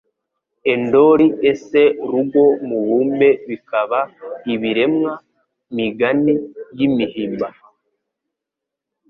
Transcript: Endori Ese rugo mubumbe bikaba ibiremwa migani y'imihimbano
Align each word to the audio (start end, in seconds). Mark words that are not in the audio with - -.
Endori 0.71 1.27
Ese 1.51 1.83
rugo 2.09 2.43
mubumbe 2.67 3.29
bikaba 3.49 3.99
ibiremwa 4.53 5.11
migani 5.75 6.33
y'imihimbano 6.77 7.61